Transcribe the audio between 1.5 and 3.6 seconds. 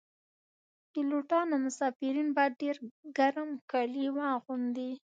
او مسافرین باید ډیر ګرم